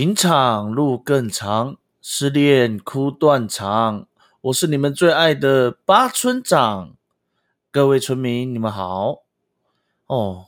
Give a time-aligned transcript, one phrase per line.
[0.00, 4.06] 情场路更长，失恋哭断肠。
[4.40, 6.94] 我是你们最爱的八村长，
[7.70, 9.18] 各位村民，你们好
[10.06, 10.46] 哦，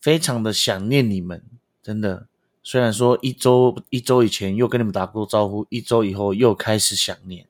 [0.00, 1.44] 非常的想念你们，
[1.80, 2.26] 真的。
[2.64, 7.46] 虽然说一周一周以前又跟你们打过招呼，一周以后又开始想念，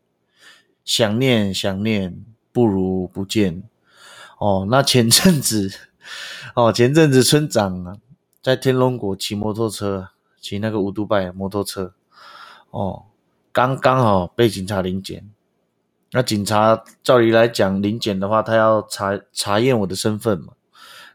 [0.84, 3.62] 想念想念不如不见
[4.36, 4.66] 哦。
[4.70, 5.72] 那前阵子
[6.54, 7.96] 哦，前阵子村长啊，
[8.42, 10.10] 在天龙国骑摩托车。
[10.40, 11.92] 骑那个五度拜摩托车，
[12.70, 13.04] 哦，
[13.52, 15.30] 刚刚好被警察临检。
[16.12, 20.54] 那警察照理来讲，临检的话，他要查查验我的身份嘛。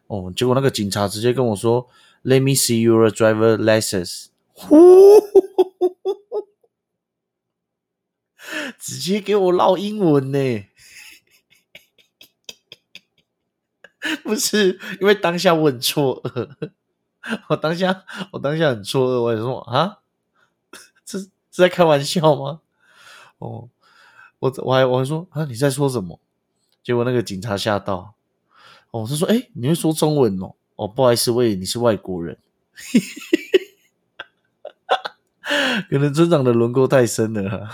[0.07, 1.89] 哦，结果那个警察直接跟我说
[2.23, 4.77] ：“Let me see your driver license。”呼，
[8.77, 10.37] 直接给我唠英文呢。
[14.23, 16.73] 不是，因为当下我很错愕。
[17.47, 19.99] 我当下，我当下很错愕，我也说啊，
[21.05, 22.61] 这是在开玩笑吗？
[23.39, 23.69] 哦，
[24.39, 26.19] 我我还我还说啊，你在说什么？
[26.83, 28.15] 结果那个警察吓到，
[28.91, 30.55] 哦，他说哎，你会说中文哦？
[30.75, 32.37] 哦，不好意思，我以为你是外国人，
[35.89, 37.69] 可能村长的轮廓太深了。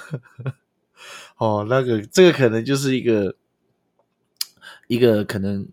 [1.37, 3.35] 哦，那个这个可能就是一个
[4.87, 5.67] 一个可能。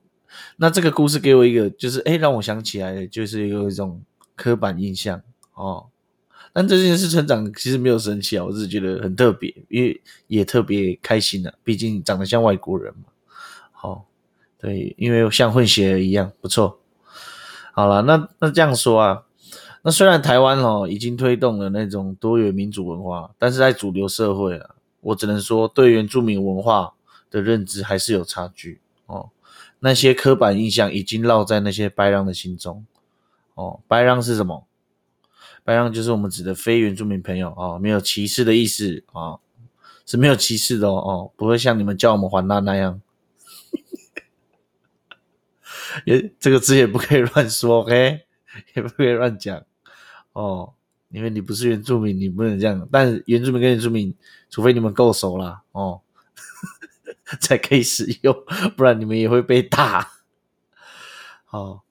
[0.57, 4.03] 那这个故事给我一个，就是哎，让我想起来，就是有一种
[4.35, 5.21] 刻板印象
[5.55, 5.87] 哦。
[6.53, 13.05] 但这件事，村长其实没有生气啊，我只是觉得很特别，因为也特别开心啊，毕竟长得像外国人嘛。
[13.73, 14.07] 好，
[14.59, 16.81] 对，因为像混血儿一样，不错。
[17.73, 19.25] 好了，那那这样说啊，
[19.83, 26.95] 那虽然台湾哦已经推动了那种多元民主文化，但是在主流社会啊，我只能说对原住民文化
[27.31, 29.29] 的认知还是有差距哦。
[29.81, 32.85] 那些刻板印象已经烙在那些白狼的心中。
[33.55, 34.67] 哦，白狼是什么？
[35.65, 39.39] 白狼就是我们指的非原住民朋友哦，没有歧视的意思啊，
[40.07, 43.01] 是没有歧视的哦，不会像你们叫我们还那那样。
[46.05, 48.21] 也这个字也不可以乱说，OK，
[48.75, 49.65] 也不可以乱讲
[50.35, 50.73] 哦，
[51.11, 52.87] 因为你不是原住民，你不能这样。
[52.93, 54.15] 但原住民跟原住民，
[54.51, 56.01] 除非你们够熟啦，哦。
[57.41, 58.45] 才可以使用，
[58.77, 60.13] 不然你们也会被打。
[61.45, 61.83] 好，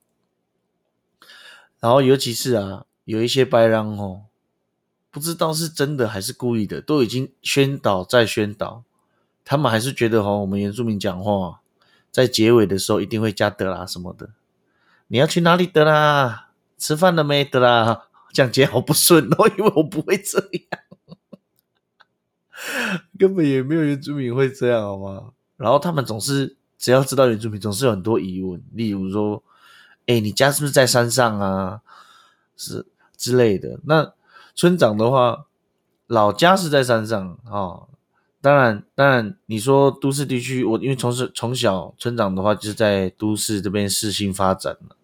[1.78, 4.22] 然后尤其是啊，有一些白狼哦，
[5.10, 8.84] 不知道是真的还是故意的，都已经宣导再宣导，
[9.44, 11.60] 他们还是觉得哦，我们原住民讲话
[12.10, 14.30] 在结尾的时候一定会加的啦什么的。
[15.08, 16.50] 你要去哪里的啦？
[16.78, 18.08] 吃饭了没的啦？
[18.32, 20.95] 讲解好不顺哦，因为我不会这样。
[23.18, 25.32] 根本也没有原住民会这样，好吗？
[25.56, 29.42] 然后他们总是只要知道原住民，总是有很多疑问，例如说
[30.06, 31.80] ：“哎，你家是不是在山上啊？”
[32.56, 33.80] 是之类的。
[33.84, 34.12] 那
[34.54, 35.46] 村长的话，
[36.06, 37.88] 老家是在山上啊。
[38.40, 44.96] 当然，当然，你说都市地区，我因为从事从小村长的话，就是在都市这边适性发展了。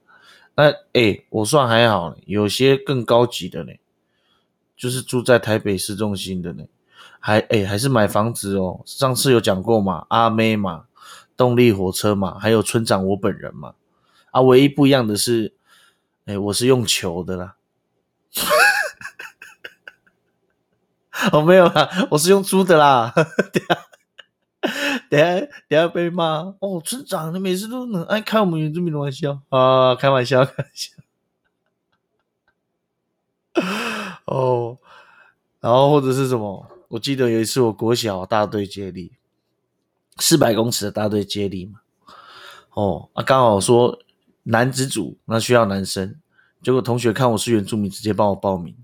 [0.54, 3.72] 那哎，我算还好，有些更高级的呢，
[4.76, 6.64] 就是住在台北市中心的呢。
[7.24, 8.82] 还哎，还是买房子哦。
[8.84, 10.86] 上次有讲过嘛，阿妹嘛，
[11.36, 13.74] 动力火车嘛，还有村长我本人嘛。
[14.32, 15.54] 啊，唯一不一样的是，
[16.24, 17.54] 哎，我是用球的啦。
[21.32, 23.12] 我 没有啦，我是用租的啦。
[23.14, 23.76] 等下，
[25.08, 26.82] 等下，等下被骂哦。
[26.84, 29.94] 村长，你每次都能爱开我们原住民的玩笑啊？
[29.94, 30.92] 开玩笑，开玩笑。
[34.24, 34.78] 哦，
[35.60, 36.66] 然后或者是什么？
[36.92, 39.12] 我记得有一次，我国小大队接力，
[40.18, 41.80] 四百公尺的大队接力嘛，
[42.74, 43.98] 哦，啊，刚好说
[44.42, 46.20] 男子组那需要男生，
[46.62, 48.76] 结果同学看我是原住民，直接帮我报名，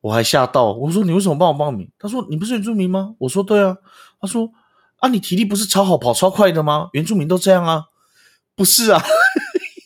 [0.00, 1.88] 我还吓到，我说你为什么帮我报名？
[1.96, 3.14] 他说你不是原住民吗？
[3.18, 3.76] 我说对啊，
[4.20, 4.50] 他说
[4.96, 6.88] 啊你体力不是超好，跑超快的吗？
[6.92, 7.84] 原住民都这样啊，
[8.56, 9.00] 不是啊，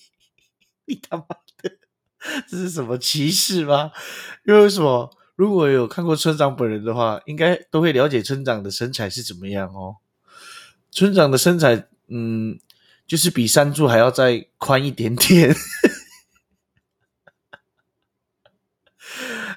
[0.88, 1.24] 你他妈
[1.62, 1.70] 的，
[2.48, 3.92] 这是什么歧视吗？
[4.46, 5.14] 因为什么？
[5.40, 9.96] 如果有看过村长本人的话，应该都会了解村长的身材是怎么样哦。
[10.90, 12.60] 村长的身材，嗯，
[13.06, 15.56] 就是比山柱还要再宽一点点。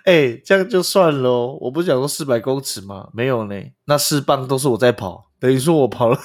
[0.06, 1.48] 哎，这样就算了。
[1.60, 3.10] 我不讲说四百公尺吗？
[3.12, 6.18] 没有呢，那四棒都是我在跑，等于说我跑了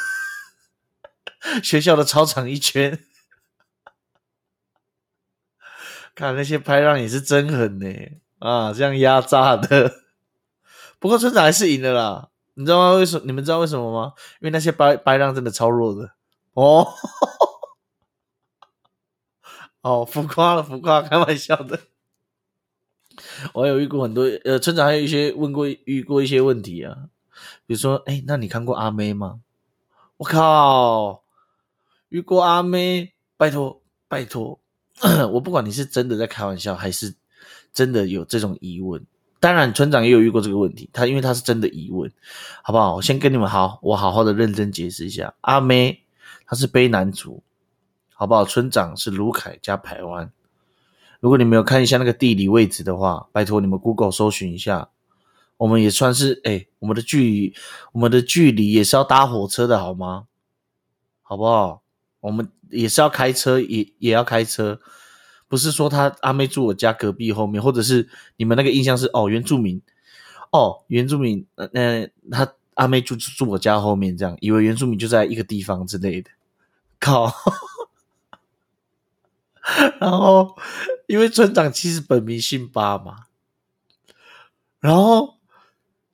[1.65, 3.05] 学校的操场一圈。
[6.15, 7.89] 看那些拍档也是真狠呢。
[8.39, 9.93] 啊，这样压榨的，
[10.99, 12.31] 不过村长还是赢了啦。
[12.55, 12.93] 你知道吗？
[12.95, 13.25] 为什么？
[13.27, 14.13] 你们知道为什么吗？
[14.41, 16.11] 因为那些白白浪真的超弱的
[16.55, 16.87] 哦。
[19.83, 21.79] 哦，浮夸了，浮夸，开玩笑的。
[23.55, 27.09] 我有遇过很多，呃，村长还有一些问过遇过一些问题啊，
[27.67, 29.41] 比如说，哎，那你看过阿妹吗？
[30.17, 31.23] 我靠，
[32.09, 34.61] 遇过阿妹，拜托拜托，
[35.33, 37.15] 我不管你是真的在开玩笑，还是
[37.79, 39.07] 真的有这种疑问。
[39.39, 42.11] 当然，村长也有遇过这个问题，他因为他是真的疑问，
[42.61, 42.97] 好不好？
[42.97, 46.03] 我先跟你们好，我好好的认真解释一下，阿妹
[46.45, 47.41] 她是卑南族，
[48.15, 48.45] 好不好？
[48.45, 50.33] 村长是卢凯加台湾。
[51.21, 54.89] 如果你没有看一下那个地理位置的话，拜托你们 Google 搜寻一下。
[55.59, 57.55] 我们也算是哎，我们的距离，
[57.93, 60.27] 我们的距离也是要搭火车的好吗？
[61.23, 61.83] 好不好？
[62.19, 64.81] 我们也是要开车，也也要开车。
[65.49, 69.81] 不是说他阿妹住我家隔壁后面，或者是你们那个印象是哦原住民，
[70.51, 76.31] 哦原住民，呃他阿妹住住我家后面这样，以为原住民就在一个地方之类的，
[77.01, 77.33] 靠。
[80.01, 80.57] 然后，
[81.07, 83.27] 因为村长其实本名姓巴嘛，
[84.81, 85.37] 然后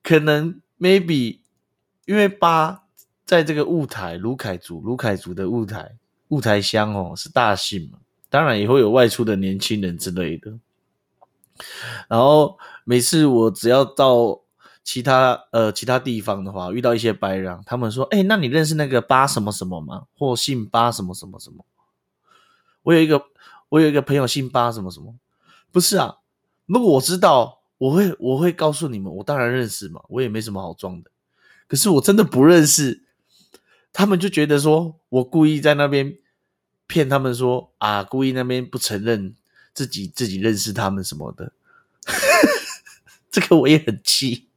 [0.03, 1.39] 可能 maybe
[2.05, 2.83] 因为巴
[3.23, 5.95] 在这个雾台卢凯族卢凯族的雾台
[6.27, 7.99] 雾台乡哦是大姓嘛，
[8.35, 10.51] 当然也会有外出的年轻人之类的。
[12.09, 14.41] 然后每次我只要到
[14.83, 20.03] 其他呃其他地方的话，遇到一些白人，他们说：“哎，那你认识那个巴什么什么吗？
[20.17, 21.63] 或姓巴什么什么什么？”
[22.83, 23.23] 我有一个。
[23.69, 25.15] 我有一个朋友姓巴，什么什么，
[25.71, 26.17] 不是啊？
[26.67, 31.09] 如果我知道，我会我会告诉你们，我当然认识嘛，我也没什么好装的。
[31.67, 33.03] 可是我真的不认识，
[33.91, 36.15] 他们就觉得说我故意在那边
[36.95, 39.35] 骗他们说啊，故意那边不承认
[39.73, 41.51] 自己自己认识他们什么的，
[43.29, 44.47] 这个我也很气。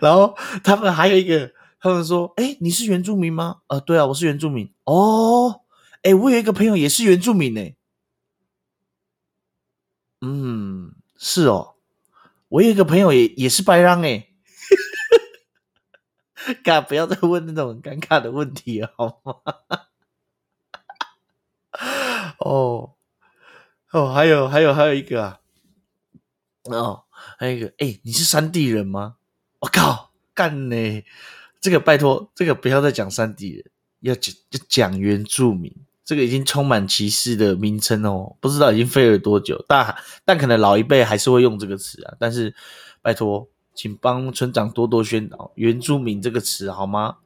[0.00, 3.62] 然后他们还有一个，他们说，哎，你是原住民吗？
[3.66, 4.72] 呃，对啊，我是原住民。
[4.84, 5.62] 哦。
[6.02, 7.72] 哎，我有一个朋友也是原住民呢。
[10.20, 11.74] 嗯，是哦，
[12.50, 14.28] 我有一个朋友也也是白狼哎。
[16.62, 19.34] 嘎，不要再问那种尴尬的问题了，好吗？
[22.38, 22.92] 哦
[23.92, 25.40] 哦，还有还有还有一个啊，
[26.64, 27.04] 哦，
[27.38, 29.16] 还有一个，哎，你是山地人吗？
[29.60, 31.04] 我靠，干呢！
[31.60, 33.64] 这个拜托，这个不要再讲山地人，
[34.00, 35.74] 要讲要讲原住民。
[36.04, 39.94] 这个已经充满歧视的名称哦，不知道已经飞了多久，但
[40.24, 42.14] 但可能老一辈还是会用这个词啊。
[42.18, 42.54] 但是
[43.00, 47.18] 拜托，请帮村长多多宣导“原住民”这个词好吗？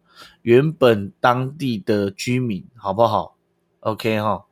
[0.43, 3.34] 原本当地的居民，好不好
[3.85, 4.45] ？OK 哈，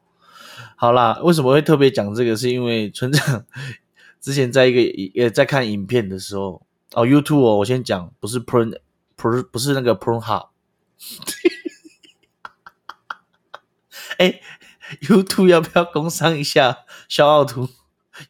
[0.77, 2.37] 好啦，为什么会特别讲这个？
[2.37, 3.45] 是因为村长
[4.21, 4.81] 之前在一个
[5.23, 8.79] 呃在看影片的时候哦，YouTube 哦，我先讲，不是 Prn，
[9.17, 10.49] 不是不是那个 Prn Hub。
[14.19, 14.41] 哎
[15.01, 16.85] ，YouTube 要不要工商一下？
[17.09, 17.69] 小奥图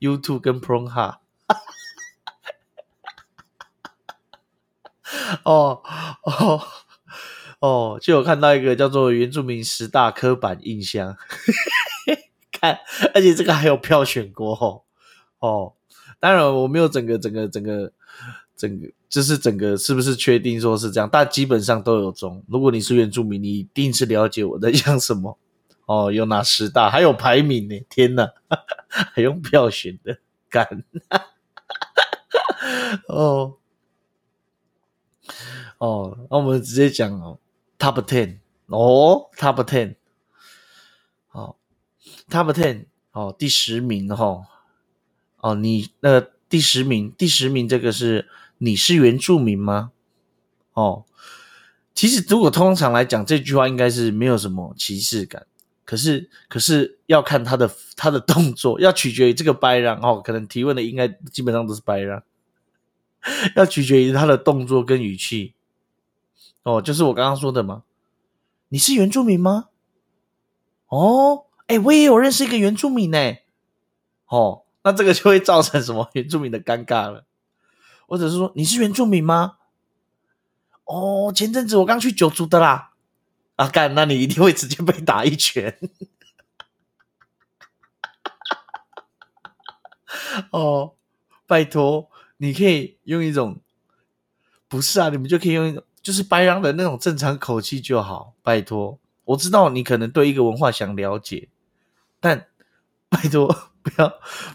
[0.01, 1.21] ，YouTube 跟 Pro 哈，
[5.45, 5.83] 哦
[6.23, 6.63] 哦
[7.63, 11.17] 哦，就有看到一个叫做原住民十大刻板印象，
[12.51, 12.81] 看，
[13.15, 14.83] 而且这个还有票选过哦
[15.39, 15.73] 哦，
[16.19, 17.93] 当然我没有整个整个整个
[18.57, 21.09] 整个，就是整个是不是确定说是这样？
[21.11, 22.43] 但基本上都有中。
[22.49, 25.39] 如果你是原住民，你一定是了解我在讲什么。
[25.87, 26.91] 哦，有哪十大？
[26.91, 27.81] 还有排名呢！
[27.89, 28.29] 天哪，
[28.89, 30.19] 还用票选的？
[30.51, 30.67] 干！
[33.07, 33.55] 哦
[35.79, 37.39] 哦，那我们直接讲哦
[37.83, 39.97] ，Top Ten 哦，Top Ten，
[41.33, 41.57] 哦
[42.31, 44.47] ，Top Ten 哦，第十名哈，
[45.39, 49.91] 哦，你那第十名，第十名这个是你是原住民吗？
[50.75, 51.05] 哦，
[51.93, 55.45] 其实如果通常来讲，这句话应该是没有什么歧视感。
[55.85, 60.23] 可是，可是要看他的他的动作，要取决于这个白人哦。
[60.25, 62.23] 可能提问的应该基本上都是白人，
[63.57, 65.55] 要取决于他的动作跟语气
[66.63, 66.83] 哦。
[66.83, 67.85] 就是我刚刚说的吗，
[68.69, 69.69] 你是原住民吗？
[70.89, 73.37] 哦，哎，我也有认识一个原住民呢。
[74.27, 77.25] 哦，那这个就会造成什么原住民的尴尬了。
[78.07, 79.57] 或者是说你是原住民吗？
[80.85, 82.91] 哦，前阵子我刚去九族的啦。
[83.57, 83.95] 啊干！
[83.95, 85.79] 那你一定会直接被打一拳。
[90.51, 90.95] 哦，
[91.47, 93.61] 拜托，你可以用一种，
[94.69, 98.35] 不是啊，你们就可以用一种，就是白羊的那种正常口气就好。
[98.43, 101.49] 拜托，我知道你可能对一个文化想了解，
[102.21, 102.49] 但
[103.09, 104.13] 拜托不要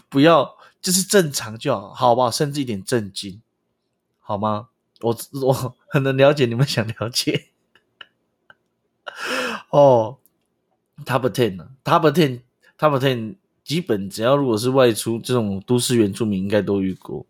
[0.08, 2.30] 不要，就是正常就好，好不好？
[2.30, 3.40] 甚至一点震惊，
[4.20, 4.68] 好吗？
[5.00, 7.48] 我我 很能了解你们想了解。
[9.70, 10.18] 哦
[11.04, 17.24] ，Top Ten 呢？Top Ten，Top Ten 基本只要如果是外出这种都市原住民，应该都遇过。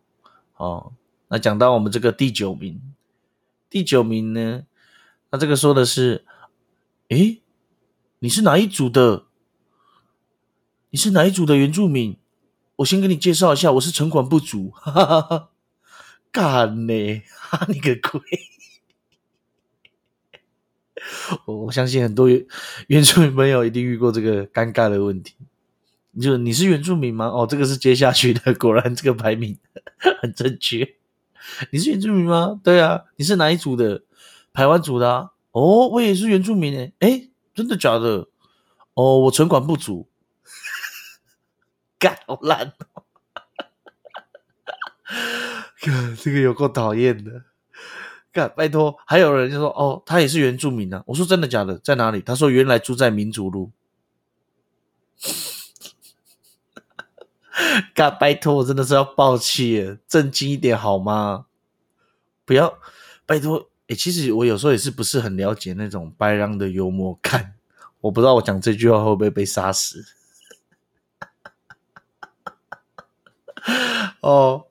[0.57, 0.93] 哦，
[1.29, 2.81] 那讲到我们这个第九名，
[3.71, 4.63] 第九名呢，
[5.31, 6.25] 那这个说的是，
[7.09, 7.41] 诶，
[8.21, 9.27] 你是哪一组的？
[10.91, 12.17] 你是哪一组的原住民？
[12.77, 14.71] 我先给你介绍一下，我是城管部族。
[14.71, 15.51] 哈哈哈，
[16.33, 17.23] 干呢？
[17.37, 18.21] 哈 你个鬼！
[21.47, 22.47] 我我相信很多原
[22.87, 25.35] 原住民朋友一定遇过这个尴尬的问题。
[26.21, 27.27] 就你是原住民吗？
[27.27, 29.59] 哦，这个是接下去的，果然这个排名
[30.23, 30.98] 很正确。
[31.71, 32.61] 你是原住民吗？
[32.62, 34.02] 对啊，你是哪一组的？
[34.52, 35.31] 台湾组的啊。
[35.52, 36.93] 哦，我也是原住民诶。
[37.00, 38.28] 诶，真的假的？
[38.95, 40.09] 哦，我存款不足。
[41.99, 43.02] 干好烂哦！
[46.21, 47.45] 这个有够讨厌的。
[48.31, 51.02] 干，拜托，还有人就说哦，他也是原住民啊。
[51.07, 51.78] 我说真的假的？
[51.78, 52.21] 在哪里？
[52.21, 53.73] 他说原来住在民主路。
[57.94, 61.47] 嘎，拜托，我真的是要爆气，正经一点好吗？
[62.44, 62.78] 不要，
[63.26, 67.54] 拜托，哎，其实我有时候也是不是很了解那种白狼的幽默感，
[68.00, 70.04] 我不知道我讲这句话会不会被杀死。
[74.20, 74.66] 哦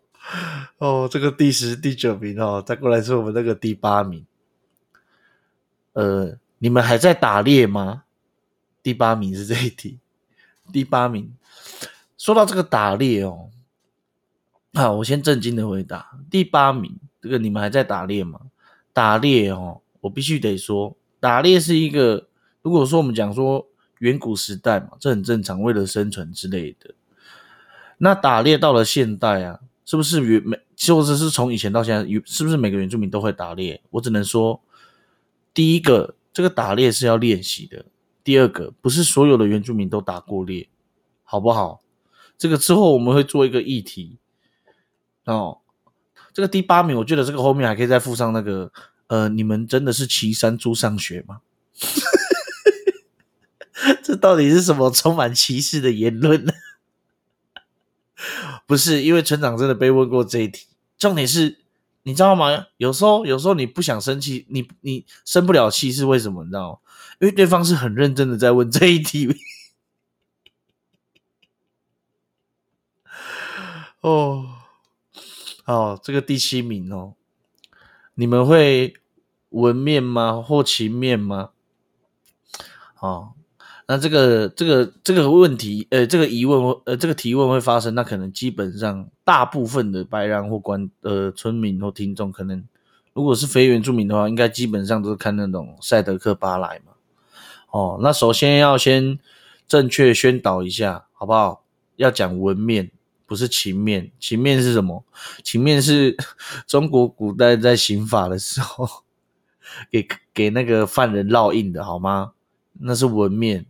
[0.79, 4.25] 哦，这个第十、第九名哦，再过来是我们那个第八名。
[5.93, 8.03] 呃，你们还在打猎吗？
[8.83, 9.99] 第八名是这一题，
[10.71, 11.35] 第八名。
[12.27, 13.49] 说到这个打猎哦，
[14.73, 16.19] 好，我先震惊的回答。
[16.29, 18.37] 第八名，这个你们还在打猎吗？
[18.91, 22.27] 打猎哦，我必须得说，打猎是一个，
[22.61, 23.65] 如果说我们讲说
[23.99, 26.93] 远古时代嘛，这很正常，为了生存之类的。
[27.99, 30.57] 那打猎到了现代啊，是不是原每，
[30.93, 33.81] 或者是从以前到现在，是不是每个原住民都会打猎？
[33.91, 34.61] 我只能说，
[35.53, 37.85] 第一个，这个打猎是要练习的；
[38.21, 40.67] 第二个，不是所有的原住民都打过猎，
[41.23, 41.79] 好不好？
[42.37, 44.17] 这个之后我们会做一个议题
[45.25, 45.59] 哦。
[46.33, 48.71] 这个第八名，我觉得这个后面还可以再附上那个
[49.07, 51.39] 呃，你们真的是岐山猪上学吗？
[54.03, 56.53] 这到底是什么充满歧视的言论呢？
[58.67, 60.67] 不是，因为村长真的被问过这一题。
[60.97, 61.57] 重点是，
[62.03, 62.67] 你知道吗？
[62.77, 66.43] 有时候，有时候你不想生气，你你生不了气是为什么？
[66.43, 66.77] 你知道吗？
[67.19, 69.27] 因为对方是很认真的在问这一题。
[74.01, 74.45] 哦，
[75.63, 77.13] 好，这个第七名哦，
[78.13, 78.93] 你们会
[79.49, 80.41] 纹面吗？
[80.41, 81.49] 或情面吗？
[82.99, 83.33] 哦，
[83.87, 92.63] 那这个这个这个问题，呃，这个疑问，呃，这个提问会发生，那可能基本上大部分的白人或官呃村民或听众，可能
[93.13, 96.93] 如果是非原住民的话，应该基本上都是看那种赛德克巴莱嘛。
[97.71, 99.17] 哦，那首先要先
[99.67, 101.63] 正确宣导一下，好不好？
[101.95, 102.91] 要讲纹面。
[103.27, 105.03] 不是情面，情面是什么？
[105.43, 106.15] 情面是
[106.65, 108.87] 中国古代在刑法的时候
[109.91, 112.31] 给给那个犯人烙印的，好吗？
[112.79, 113.65] 那是纹面，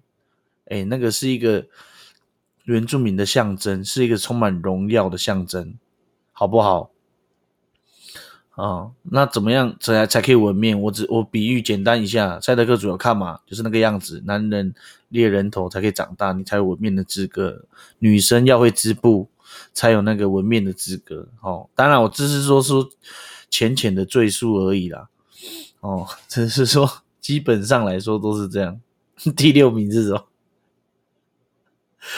[0.65, 1.65] 哎，那个是一个
[2.65, 5.73] 原住民的象征，是一个充满荣耀的象征，
[6.31, 6.91] 好不好？
[8.51, 10.79] 啊，那怎么样才才可以纹面？
[10.79, 14.75] 我只我比喻简单一下，赛德克主要看嘛，就是那个样子，男人
[15.09, 17.65] 猎人头才可以长大，你才有纹面的资格。
[17.97, 19.29] 女生要会织布。
[19.73, 21.69] 才有那个纹面的资格哦。
[21.75, 22.89] 当然，我只是说说
[23.49, 25.09] 浅浅的赘述而已啦。
[25.79, 28.79] 哦，只是说基本上来说都是这样。
[29.35, 30.27] 第六名是什么？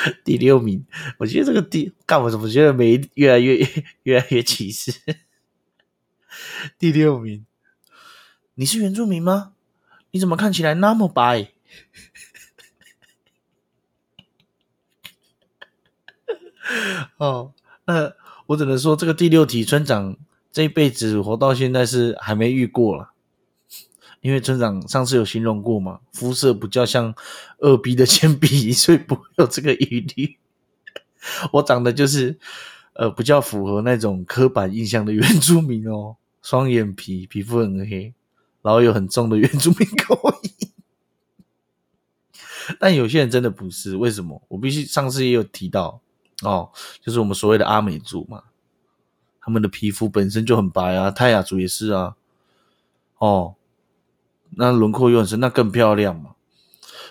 [0.24, 0.86] 第六名，
[1.18, 3.58] 我觉得这个第干我怎么觉得没越来越
[4.04, 4.94] 越来越歧视？
[6.78, 7.46] 第六名，
[8.56, 9.54] 你是原住民吗？
[10.12, 11.52] 你怎么看起来那么白？
[17.18, 17.54] 哦，
[17.86, 18.14] 那
[18.48, 20.16] 我只能说，这个第六题村长
[20.52, 23.12] 这一辈子活到现在是还没遇过了，
[24.22, 27.14] 因为村长上次有形容过嘛，肤色比较像
[27.60, 30.38] 二 B 的铅笔，所以不会有这个疑虑。
[31.54, 32.38] 我长得就是
[32.94, 38.14] 呃比较符合那种刻板印象的原住民哦，双眼皮，皮肤很黑，
[38.62, 40.70] 然后有很重的原住民口音。
[42.80, 44.42] 但有些人真的不是，为什么？
[44.48, 46.02] 我必须上次也有提到。
[46.44, 48.44] 哦，就是我们所谓的阿美族嘛，
[49.42, 52.16] 他们的皮肤本身就很白啊，泰雅族也是啊，
[53.18, 53.56] 哦，
[54.52, 56.36] 那轮廓又很深，那更漂亮嘛。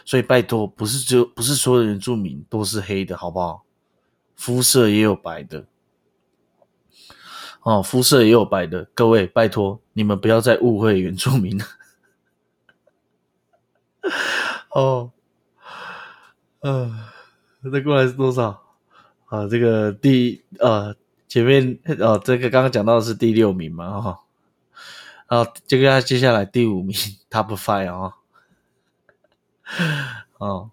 [0.04, 3.64] 所以拜托，不是只有不是所有的原住民都是黑的，好不好？
[4.34, 5.66] 肤色也有白的，
[7.60, 11.64] 哦，肤色也有白的，各位拜托，你们不要再误会原住民了。
[14.72, 15.12] 哦，
[16.60, 17.04] 嗯。
[17.70, 18.67] 这过来是多少？
[19.28, 20.96] 啊，这个第呃
[21.28, 24.20] 前面哦，这个刚刚讲到的是第六名嘛，哈，
[25.26, 26.96] 啊，这个接下来第五名
[27.30, 28.14] Top Five 啊，
[30.38, 30.70] 哦，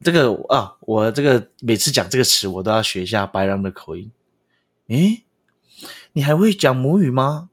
[0.00, 4.10] 这个啊，我这个每次讲这个词，我都要学一下白狼的口音。
[4.88, 5.24] 诶，
[6.12, 7.50] 你还会讲母语吗？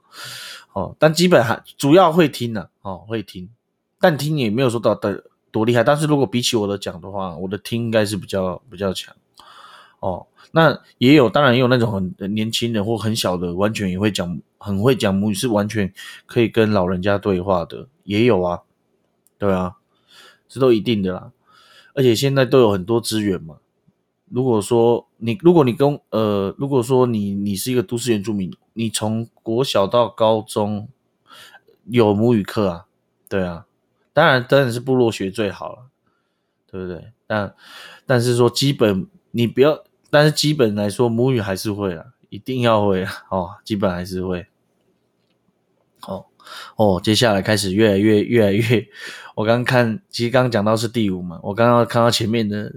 [0.72, 3.48] 哦，但基本还主要会听呢，哦，会听，
[4.00, 5.82] 但听也没有说到的多厉害。
[5.84, 9.14] 但是如果比起我的讲的话，我的听应该是比较比较强，
[10.00, 15.92] 哦，那也有，当然也有那种很年轻的或很小的，完全也会讲，很会讲母语，是完全
[16.26, 18.62] 可以跟老人家对话的，也有啊，
[19.38, 19.76] 对啊，
[20.48, 21.30] 这都一定的啦，
[21.94, 23.58] 而且现在都有很多资源嘛。
[24.34, 30.88] 如果说你，如果你跟呃，如果说你你是一个都市原住民，你从国小到高中
[31.84, 32.86] 有母语课啊，
[33.28, 33.66] 对啊，
[34.14, 35.78] 当然当然是部落学最好了，
[36.70, 37.12] 对不对？
[37.26, 37.54] 但
[38.06, 44.46] 但是说基本你不要，但是基本来说母语还是会啊，一定要会啊，哦，基本还是会。
[46.06, 46.24] 哦
[46.76, 48.88] 哦，接下来开始越来越越来越，
[49.34, 52.72] 我刚刚看，其实刚刚讲到是第五嘛，我刚刚看到前面的。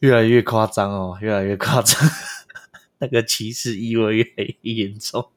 [0.00, 2.00] 越来越夸张哦，越来越夸张，
[3.00, 5.30] 那个歧视意味越来越严重。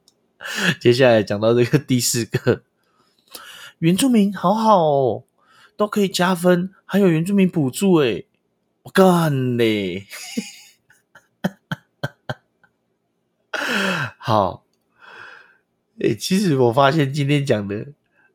[0.79, 2.63] 接下来讲到这个第四个，
[3.79, 5.23] 原住民好好哦，
[5.77, 8.27] 都可以加分，还有原住民补助诶
[8.83, 10.07] 我干嘞！
[14.17, 14.65] 好，
[15.99, 17.87] 诶，其实我发现今天讲的，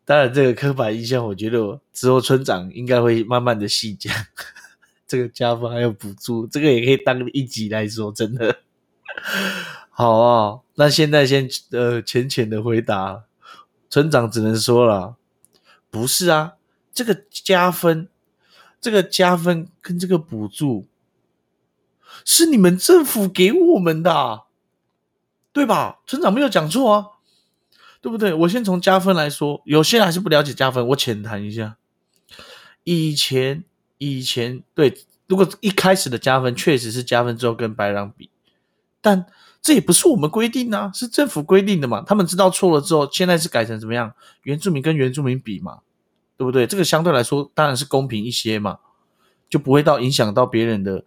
[0.05, 4.15] 当然这个刻板印象，我觉得之后村长应该会慢慢的细讲。
[5.09, 8.59] 这个加分还有补助，这个也可以当一集来说，真的
[9.89, 10.61] 好啊。
[10.75, 13.25] 那现在先呃浅浅的回答，
[13.89, 15.17] 村长只能说了，
[15.91, 16.57] 不是啊，
[16.93, 18.09] 这个加分，
[18.83, 20.87] 这个加分跟这个补助
[22.23, 24.43] 是你们政府给我们的，
[25.55, 26.01] 对吧？
[26.07, 27.07] 村长没有讲错啊，
[28.03, 28.35] 对不对？
[28.35, 31.79] 我先从加分来说，有些人还是不了解加分，我浅谈一下，
[32.85, 33.65] 以前。
[33.99, 34.95] 以前对，
[35.27, 38.31] 如果一开始的加分确实是加分之后跟白狼比，
[39.01, 39.27] 但
[39.61, 42.03] 这也不是我们规定啊，是政府规定的嘛。
[42.07, 44.15] 他们知道错了之后，现在是改成怎么样？
[44.43, 45.81] 原住民跟原住民比嘛，
[46.37, 46.67] 对不对？
[46.67, 48.79] 这个相对来说当然是公平一些嘛，
[49.49, 51.05] 就不会到影响到别人的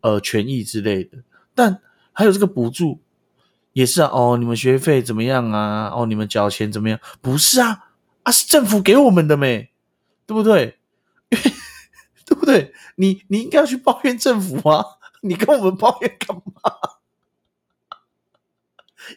[0.00, 1.18] 呃权益之类的。
[1.54, 1.80] 但
[2.12, 3.00] 还有这个补助
[3.72, 5.92] 也是啊，哦，你们学费怎么样啊？
[5.94, 6.98] 哦，你们缴钱怎么样？
[7.20, 7.92] 不是啊，
[8.24, 9.70] 啊是政府给我们的没，
[10.26, 10.78] 对不对？
[12.42, 12.74] 不对？
[12.96, 14.84] 你你应该要去抱怨政府啊！
[15.22, 16.42] 你跟我们抱怨干嘛？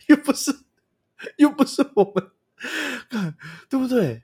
[0.08, 0.60] 又不是
[1.38, 2.32] 又不是我们，
[3.68, 4.22] 对不对？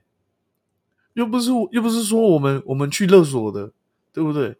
[1.13, 3.71] 又不是又不是说我们我们去勒索的，
[4.13, 4.55] 对不对？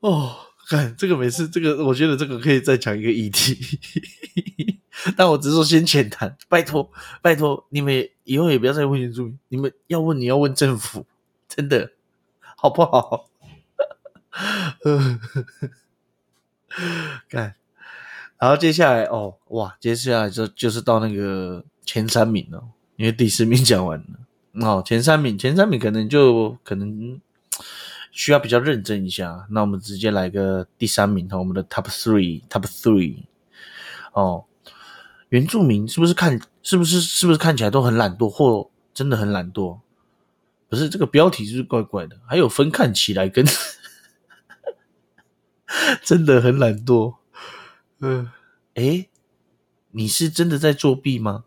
[0.00, 0.36] 哦，
[0.68, 3.80] 看这个每次这个，我觉得这个可以再讲一个议题。
[5.16, 6.90] 但我只是说先浅谈，拜托
[7.22, 11.06] 拜托你们以后也不要再问原住民，你们要问你要问政府，
[11.48, 11.92] 真的。
[12.56, 13.30] 好不好？
[17.30, 17.54] 看，
[18.38, 22.62] 然后接下来哦，哇，接下来就就是到那个前三名了，
[22.96, 24.06] 因为第四名讲完了，
[24.66, 27.18] 哦，前三名，前三名可能就可能
[28.10, 29.46] 需要比较认真一下。
[29.50, 33.22] 那我们直接来个第三名哈，我们的 Top Three，Top Three，
[34.12, 34.44] 哦，
[35.30, 39.78] 原住民是不是看是不是是不是看起来都很懒惰，或真的很懒惰？
[40.68, 42.18] 不是这个标题是不是怪怪的？
[42.26, 43.46] 还有分看起来跟
[46.02, 47.16] 真的很懒惰。
[48.00, 48.30] 嗯，
[48.74, 49.08] 哎，
[49.92, 51.44] 你是真的在作弊吗？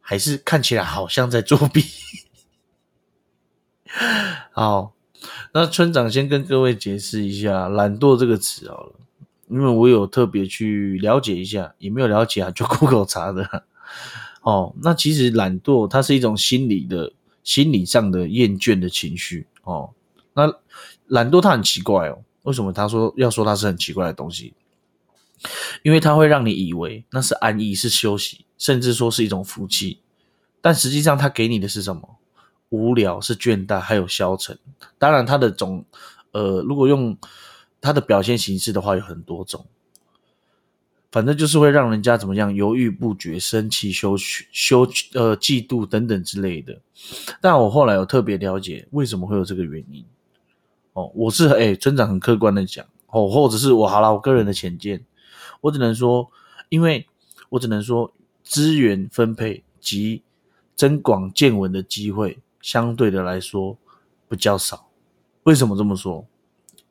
[0.00, 1.84] 还是看起来好像在作弊？
[4.52, 4.94] 好，
[5.52, 8.92] 那村长先跟各位解释一下“懒惰”这个词好了，
[9.48, 13.64] 因为我有特别去了解一下，也没有了解啊，就 Google 查的。
[14.42, 17.12] 哦，那其实懒惰它是一种心理的、
[17.46, 19.46] 心理上的厌倦的情绪。
[19.62, 19.94] 哦，
[20.34, 20.52] 那
[21.06, 24.52] 懒惰它很奇怪哦，为什么他说要说它是很奇怪的东西？
[25.82, 30.00] 因为它会让你以为那是安逸，是休息，甚至说是一种福气，
[30.60, 32.16] 但实际上它给你的是什么？
[32.70, 34.58] 无聊，是倦怠，还有消沉。
[34.98, 35.84] 当然，它的总，
[36.32, 37.16] 呃，如果用
[37.80, 39.64] 它的表现形式的话，有很多种。
[41.10, 44.80] 反正就是会让人家怎么样，犹豫不决、生气、羞羞、
[45.14, 46.78] 呃、嫉妒等等之类的。
[47.40, 50.04] 但我后来有特别了解为什么会有这个原因。
[50.92, 55.04] 哦，我是哎，村长很客观的讲，哦，或者是我好了，我个人的浅见。
[55.60, 56.30] 我只能说，
[56.68, 57.06] 因为
[57.50, 60.22] 我只能说，资源分配及
[60.74, 63.76] 增广见闻的机会相对的来说
[64.28, 64.88] 比较少。
[65.44, 66.26] 为什么这么说？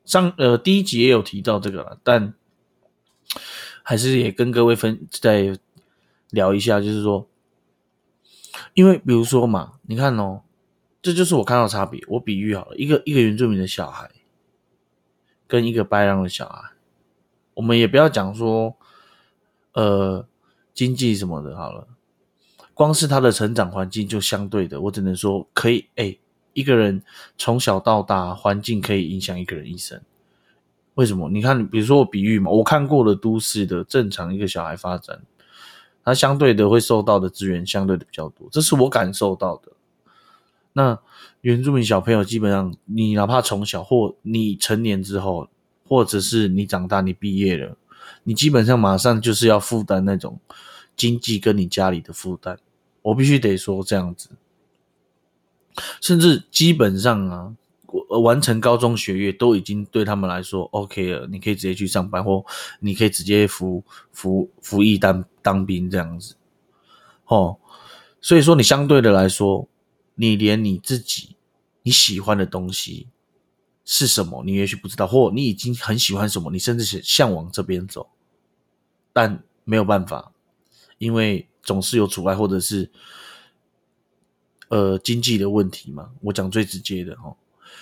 [0.05, 2.33] 上呃第一集也有提到这个了，但
[3.87, 5.55] 还是也跟各位分再
[6.31, 7.29] 聊一下，就是说，
[8.73, 10.41] 因为比如说嘛，你看哦，
[11.03, 12.03] 这就是我看到差别。
[12.07, 14.09] 我比喻好了，一个一个原住民的小孩
[15.47, 16.71] 跟一个白人的小孩。
[17.53, 18.75] 我们也不要讲说，
[19.73, 20.27] 呃，
[20.73, 21.87] 经济什么的，好了，
[22.73, 26.17] 光是他的成长环境就相对的，我只能说可以，哎，
[26.53, 27.03] 一个人
[27.37, 30.01] 从小到大，环境可以影响一个人一生。
[30.95, 31.29] 为什么？
[31.29, 35.21] 你看，比如说我比喻嘛，我看过了都市的正常一个小孩发展，
[36.03, 39.71] 他相对的会受到的资源相对的比较多，这是我感受到的。
[40.73, 40.99] 那
[41.41, 45.47] 原住民小朋友基本上，你哪怕从小或你成年之后。
[45.87, 47.77] 或者是你长大，你毕业了，
[48.23, 50.39] 你基本上马上就是要负担那种
[50.97, 52.57] 经济跟你家里的负担。
[53.03, 54.29] 我必须得说这样子，
[56.01, 57.53] 甚至基本上啊，
[58.21, 62.45] 完成高中学业都已经对他们来说 OK 了，你可以直接去上班，或
[62.79, 66.35] 你可以直接服服服役当当兵这样子。
[67.25, 67.57] 哦，
[68.21, 69.67] 所以说你相对的来说，
[70.15, 71.35] 你连你自己
[71.83, 73.07] 你喜欢的东西。
[73.87, 74.43] 是什么？
[74.43, 78.09] 你也许不知道，或你已经很喜欢什么，你甚至是向往这边走，
[79.13, 80.31] 但没有办法，
[80.97, 82.89] 因为总是有阻碍，或者是
[84.69, 86.09] 呃经济的问题嘛。
[86.21, 87.35] 我讲最直接的哈，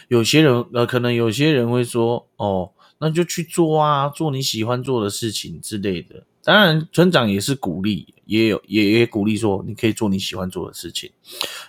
[0.08, 6.26] 有些人呃，可能有些人会说，哦，那就去做啊，做你喜欢做的事情之类的。
[6.44, 11.12] 当然，村长也是鼓励，也有也也鼓励说，你可以做你喜欢做的事情。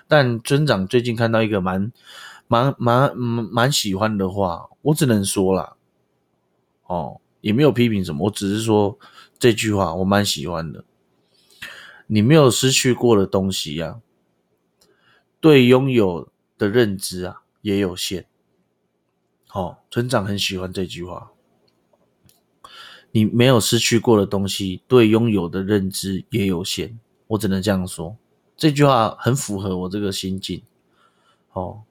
[0.08, 1.92] 但村长最近看到一个蛮。
[2.46, 5.76] 蛮蛮蛮喜欢的话，我只能说啦，
[6.87, 8.98] 哦，也没有批评什么，我只是说
[9.38, 10.84] 这句话我蛮喜欢的。
[12.06, 13.98] 你没有失去过的东西呀，
[15.40, 18.27] 对拥有的认知啊也有限。
[19.53, 21.33] 哦，村长很喜欢这句话。
[23.11, 26.98] 你没有失去过的东西，对拥有的认知也有限。
[27.29, 28.16] 我只能这样说，
[28.55, 30.62] 这句话很符合我这个心境。
[31.53, 31.83] 哦。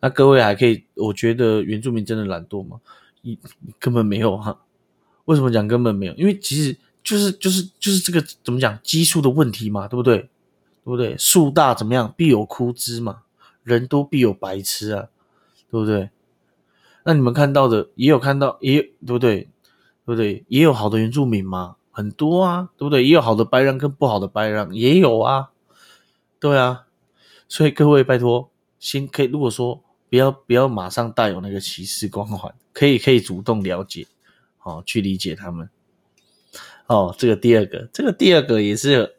[0.00, 2.80] 那各位还可以，我觉得原住民真的懒惰吗？
[3.22, 3.38] 你
[3.78, 4.60] 根本没有哈。
[5.24, 6.14] 为什么讲根本没有？
[6.16, 10.18] 因为其实就是就是就是这个怎么讲基数的问题嘛，对不对？
[10.18, 10.28] 对
[10.84, 11.16] 不对？
[11.16, 13.22] 树大怎么样，必有枯枝嘛。
[13.68, 15.08] 人多必有白痴啊，
[15.70, 16.10] 对不对？
[17.04, 19.40] 那你们看到的也有看到，也有对不对？
[19.40, 19.48] 对
[20.04, 20.44] 不对？
[20.48, 23.04] 也有好的原住民嘛，很多啊，对不对？
[23.04, 25.50] 也有好的白人跟不好的白人也有啊，
[26.40, 26.86] 对啊。
[27.46, 29.84] 所以各位拜托，先可以如果说。
[30.10, 34.06] 不要不要马上带有那个歧视光环，可以可以主动了解，
[34.62, 35.68] 哦，去理解他们。
[36.86, 39.16] 哦，这个第二个，这个第二个也是，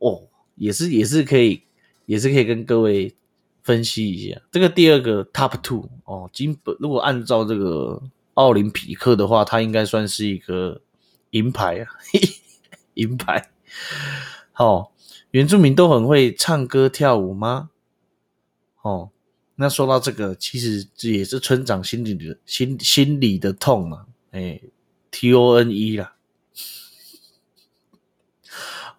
[0.00, 0.24] 哦，
[0.56, 1.62] 也是也是可以，
[2.06, 3.14] 也是可以跟各位
[3.70, 4.42] 分析一下。
[4.50, 8.02] 这个第二个 top two 哦，金本如果按照这个
[8.34, 10.80] 奥林匹克的话，它应该算是一个
[11.30, 11.86] 银牌啊，
[12.94, 13.52] 银牌。
[14.50, 14.92] 好，
[15.30, 17.70] 原住民都很会唱歌跳舞吗？
[18.82, 19.10] 哦。
[19.54, 24.60] 那说到这个，其实这也是村长心里的心心里的痛啊，哎
[25.12, 26.16] ，T O N E 啦，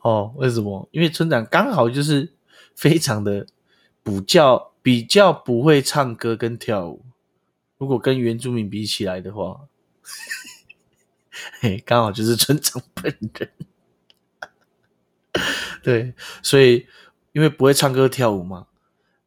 [0.01, 0.87] 哦，为什么？
[0.91, 2.31] 因为村长刚好就是
[2.75, 3.47] 非常的
[4.03, 7.05] 比较比较不会唱歌跟跳舞。
[7.77, 9.61] 如果跟原住民比起来的话，
[11.61, 13.51] 嘿，刚好就是村长本人。
[15.81, 16.85] 对，所以
[17.31, 18.67] 因为不会唱歌跳舞嘛，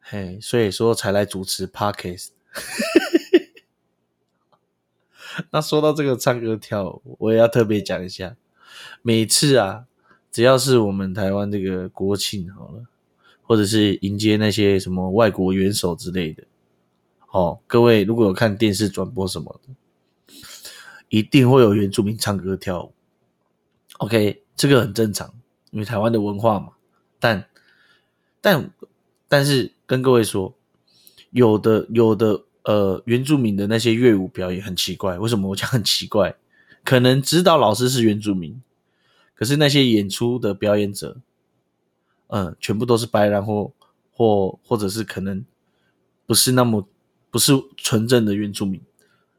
[0.00, 2.28] 嘿，所以说才来主持 Parkes。
[5.50, 8.36] 那说到这个唱歌跳舞，我也要特别讲一下，
[9.02, 9.86] 每次啊，
[10.30, 12.84] 只要是我们台湾这个国庆好了，
[13.44, 16.42] 或者是迎接那些什么外国元首之类的，
[17.30, 20.34] 哦，各位如果有看电视转播什么的，
[21.08, 22.92] 一定会有原住民唱歌跳舞。
[23.98, 25.32] OK，这个很正常，
[25.70, 26.72] 因为台湾的文化嘛。
[27.20, 27.46] 但
[28.40, 28.70] 但
[29.28, 30.54] 但是跟各位说，
[31.30, 32.42] 有的有的。
[32.66, 36.34] 呃，原住民的那些乐舞表演很奇怪，为什么我讲很奇怪？
[36.82, 38.62] 可能指导老师是原住民，
[39.34, 41.18] 可是那些演出的表演者，
[42.28, 43.72] 嗯，全部都是白人或
[44.12, 45.44] 或或者是可能
[46.26, 46.88] 不是那么
[47.30, 48.80] 不是纯正的原住民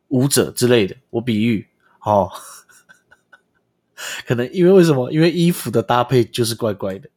[0.09, 0.95] 舞者之类的。
[1.09, 1.67] 我比喻，
[2.01, 2.31] 哦，
[4.27, 5.11] 可能因为为什么？
[5.11, 7.09] 因为衣服的搭配就是怪怪的。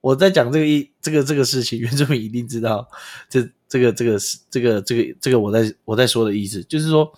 [0.00, 2.88] 我在讲这个一这个这个事情， 原住民一定知道
[3.28, 3.48] 这。
[3.72, 7.10] 这个这个是这个这个这个我在我在说的意思，就是说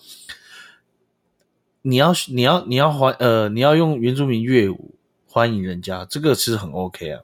[1.83, 4.95] 你要你要你要欢呃你要用原住民乐舞
[5.27, 7.23] 欢迎人家，这个其实很 OK 啊。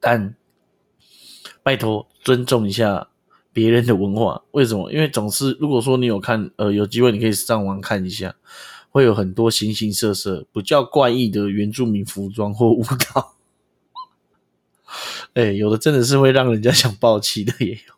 [0.00, 0.34] 但
[1.62, 3.08] 拜托尊重一下
[3.52, 4.92] 别人的文化，为什么？
[4.92, 8.36] 因为总是如果说你有看呃有机会你可以上网看一下，
[8.90, 12.82] 会有很多形形色色不叫怪异的原住民服装或舞
[13.14, 13.34] 蹈。
[15.34, 17.94] 哎，有的真的是会让人家想抱气的也有。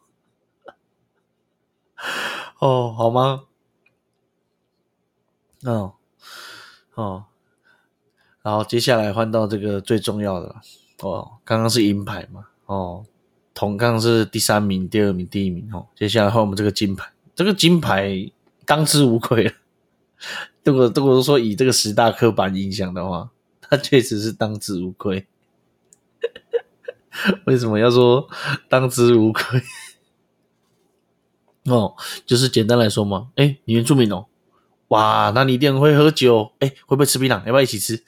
[2.59, 3.45] 哦，好吗？
[5.65, 5.95] 哦，
[6.95, 7.25] 哦，
[8.43, 10.61] 然后接下来换到这个最重要的了。
[11.03, 12.47] 哦，刚刚是银牌嘛？
[12.67, 13.05] 哦，
[13.55, 15.69] 铜刚是第三名、第二名、第一名。
[15.73, 18.31] 哦，接下来换我们这个金牌，这个金牌
[18.65, 19.53] 当之无愧了。
[20.65, 25.27] 如果如果说以这个十大刻板印象的话，他确实是当之无愧。
[27.47, 28.29] 为什么要说
[28.69, 29.63] 当之无愧？
[31.65, 31.95] 哦，
[32.27, 34.27] 就是简单来说嘛，哎，你原住民哦，
[34.89, 37.39] 哇，那你一定会喝酒，哎，会不会吃槟榔？
[37.47, 38.03] 要不要一起吃？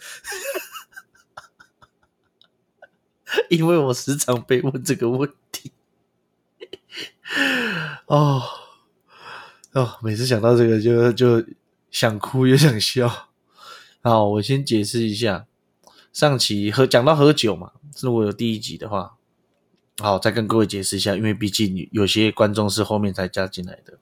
[3.48, 5.72] 因为我时常被问这个问题。
[8.06, 8.42] 哦，
[9.72, 11.44] 哦，每次想到这个就就
[11.90, 13.28] 想哭又想笑。
[14.02, 15.46] 好，我先解释一下，
[16.12, 19.16] 上期喝讲到喝酒嘛，如果有第一集的话。
[19.98, 23.98] 好，再跟各位解释一下，因为毕竟有些观众是后面才加进来的。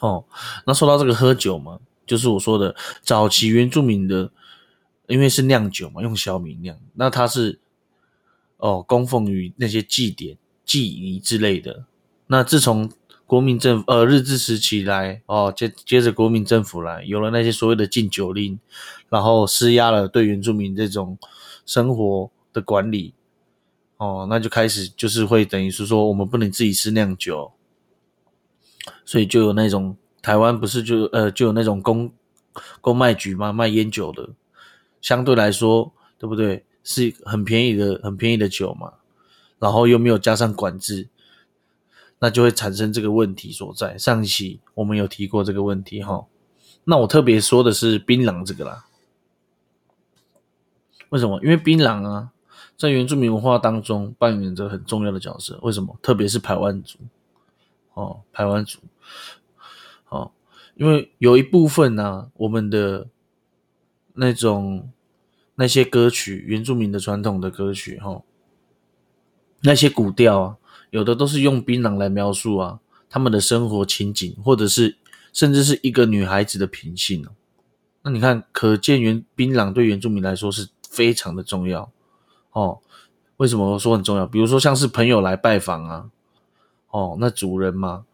[0.00, 0.24] 哦，
[0.66, 4.30] 那说到这个喝酒嘛，就是我说的早期原住民的，
[5.10, 7.58] 因为是酿酒嘛，用小米酿，那它是
[8.56, 11.84] 哦供奉于那些祭典、祭仪之类的。
[12.28, 12.90] 那自从
[13.26, 18.58] 国民政府呃日治时期来哦，接接着国民政府来，有了那些所谓的禁酒令，
[19.08, 21.18] 然后施压了对原住民这种
[21.66, 23.14] 生活的管理。
[23.98, 27.52] 哦，那就开始就是会等于是说，我们不能自己吃酿酒，
[29.04, 32.10] 所以就有那种台湾不是就呃就有那种公
[32.80, 34.30] 公卖局嘛，卖烟酒的，
[35.00, 36.64] 相对来说，对不对？
[36.82, 38.94] 是很便宜的，很便宜的酒嘛，
[39.58, 41.08] 然后又没有加上管制，
[42.18, 43.98] 那就会产生这个问题所在。
[43.98, 46.26] 上一期我们有提过这个问题哈，
[46.84, 48.86] 那我特别说的是槟榔这个啦，
[51.10, 51.38] 为什么？
[51.42, 52.30] 因为槟榔啊。
[52.76, 55.58] 在原住民文化当中扮演着很重要的角色。
[55.60, 55.98] 为什么？
[56.00, 56.98] 特别是排湾族，
[57.92, 58.78] 哦，排湾族，
[60.08, 60.32] 哦，
[60.76, 63.06] 因为有一部分呢，我们的
[64.14, 64.90] 那种
[65.54, 68.22] 那些歌曲，原住民的传统的歌曲，哈，
[69.62, 70.56] 那些古调啊，
[70.90, 74.96] 有的都是用槟榔来描述啊，他们的生活情景，或者是
[75.32, 77.30] 甚至是一个女孩子的品性哦。
[78.02, 81.90] 那你看，可见原槟榔对原住民来说是非常的重要。
[82.52, 82.80] 哦，
[83.36, 84.26] 为什么说很重要？
[84.26, 86.10] 比如说像是朋友来拜访啊，
[86.88, 88.06] 哦，那主人嘛，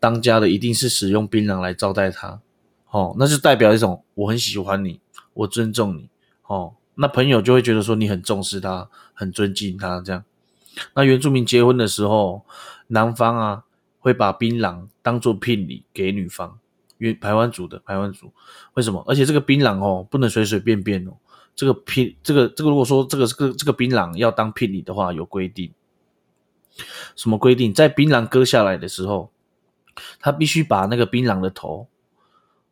[0.00, 2.40] 当家的一定是使用槟榔来招待他，
[2.90, 5.00] 哦，那就代表一种我很喜欢你，
[5.38, 6.08] 我尊重你，
[6.46, 10.24] 哦，那朋友就会觉得说你很重视他，很尊敬他这样。
[10.94, 12.44] 那原住民结婚的时候，
[12.88, 13.64] 男方啊
[14.00, 16.58] 会把槟榔当做聘礼给女方，
[16.98, 18.32] 原台湾族的台湾族，
[18.74, 19.04] 为什么？
[19.06, 21.12] 而且这个槟榔哦，不能随随便便哦。
[21.54, 25.72] 这个聘这个这个，如果说这个这个这个槟榔要当聘礼的话，有规定。
[27.16, 27.72] 什么规定？
[27.74, 29.30] 在槟榔割下来的时候，
[30.20, 31.88] 他必须把那个槟榔的头，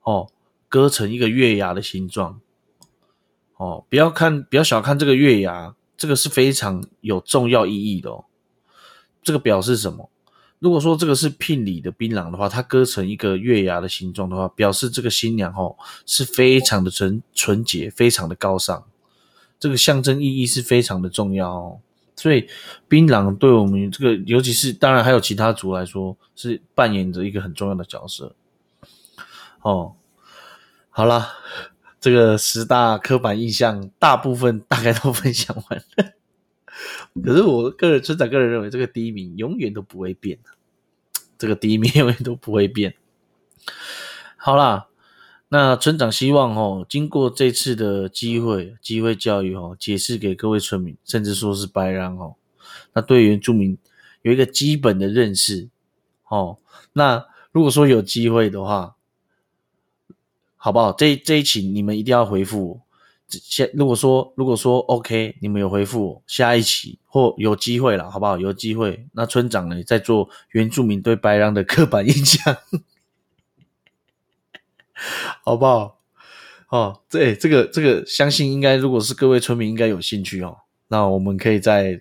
[0.03, 0.31] 哦，
[0.69, 2.41] 割成一个月牙的形状，
[3.59, 8.27] 哦，不要看，不要小看这个月牙，这个是非常有重要意义的哦。
[9.23, 10.11] 这个表示什么？
[10.59, 18.85] 如果说这个是聘礼的槟榔的话，它割成一个月牙的形状的话，表示这个新娘哦是非常的纯纯洁，非常的高尚。
[19.59, 21.81] 这个象征意义是非常的重要哦。
[22.14, 22.49] 所以
[22.88, 28.35] 槟榔对我们这个，尤其是当然还有其他族来说，是扮演着一个很重要的角色。
[29.62, 29.95] 哦，
[30.90, 31.29] 好了。
[32.07, 36.12] 这个十大刻板印象大部分大概都分享完了，
[37.21, 40.38] 可是我个人村长个人认为这个第一名永远都不会变
[41.37, 42.95] 这个第一名永远都不会变。
[44.37, 44.87] 好啦，
[45.49, 52.37] 那村长希望哦，经过这次的机会机会教育哦，解释给各位村民，甚至说是白人哦，
[52.92, 53.77] 那对原住民
[54.23, 55.69] 有一个基本的认识
[56.29, 56.59] 哦。
[56.92, 58.96] 那如果说有机会的话。
[60.67, 60.91] 好不好？
[60.91, 62.81] 这这一期你们一定要回复我。
[63.29, 68.37] 先如果说如果说 OK，你们有回复我，下一期或有机会了，好不好？
[68.37, 72.57] 有机会，那村长呢在做原住民对白狼的刻板印象，
[75.45, 76.01] 好不好？
[76.71, 82.01] 哦，这这个这个，相信应该如果是各位村民应该有兴趣哦，那我们可以再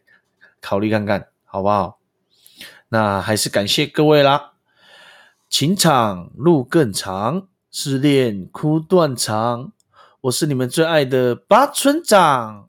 [0.60, 2.00] 考虑看看，好不好？
[2.90, 4.54] 那还是感谢各位啦。
[5.48, 7.50] 情场路更长。
[7.78, 9.74] 失恋哭断肠，
[10.22, 12.64] 我是你们最爱的八村长。